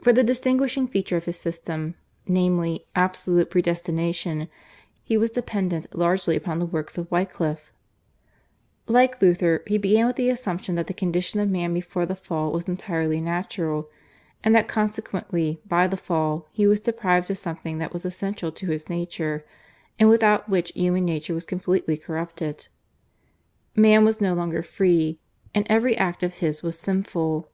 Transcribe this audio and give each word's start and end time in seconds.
For 0.00 0.14
the 0.14 0.24
distinguishing 0.24 0.86
feature 0.86 1.18
of 1.18 1.26
his 1.26 1.38
system, 1.38 1.94
namely, 2.26 2.86
absolute 2.96 3.50
predestination, 3.50 4.48
he 5.02 5.18
was 5.18 5.30
dependent 5.32 5.94
largely 5.94 6.34
upon 6.34 6.58
the 6.60 6.64
works 6.64 6.96
of 6.96 7.10
Wycliffe. 7.10 7.70
Like 8.86 9.20
Luther, 9.20 9.62
he 9.66 9.76
began 9.76 10.06
with 10.06 10.16
the 10.16 10.30
assumption 10.30 10.76
that 10.76 10.86
the 10.86 10.94
condition 10.94 11.40
of 11.40 11.50
man 11.50 11.74
before 11.74 12.06
the 12.06 12.16
Fall 12.16 12.50
was 12.52 12.68
entirely 12.68 13.20
natural, 13.20 13.90
and 14.42 14.54
that 14.54 14.66
consequently 14.66 15.60
by 15.66 15.86
the 15.86 15.98
Fall 15.98 16.48
he 16.52 16.66
was 16.66 16.80
deprived 16.80 17.30
of 17.30 17.36
something 17.36 17.76
that 17.76 17.92
was 17.92 18.06
essential 18.06 18.50
to 18.52 18.68
his 18.68 18.88
nature 18.88 19.44
and 19.98 20.08
without 20.08 20.48
which 20.48 20.72
human 20.74 21.04
nature 21.04 21.34
was 21.34 21.44
completely 21.44 21.98
corrupted. 21.98 22.68
Man 23.76 24.06
was 24.06 24.22
no 24.22 24.32
longer 24.32 24.62
free, 24.62 25.20
and 25.54 25.66
every 25.68 25.98
act 25.98 26.22
of 26.22 26.36
his 26.36 26.62
was 26.62 26.78
sinful. 26.78 27.50